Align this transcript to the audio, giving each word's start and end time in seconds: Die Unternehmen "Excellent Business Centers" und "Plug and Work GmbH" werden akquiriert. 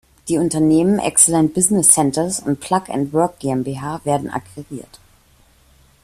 Die 0.29 0.39
Unternehmen 0.39 0.97
"Excellent 0.97 1.53
Business 1.53 1.89
Centers" 1.89 2.39
und 2.39 2.59
"Plug 2.59 2.85
and 2.89 3.13
Work 3.13 3.37
GmbH" 3.37 4.01
werden 4.03 4.31
akquiriert. 4.31 4.99